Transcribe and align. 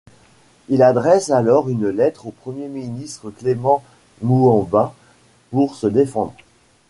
Il 0.67 0.81
adresse 0.81 1.29
alors 1.29 1.69
une 1.69 1.89
lettre 1.89 2.25
au 2.25 2.31
Premier 2.31 2.67
ministre 2.67 3.29
Clément 3.29 3.83
Mouamba 4.23 4.95
pour 5.51 5.75
se 5.75 5.85
défendre. 5.85 6.33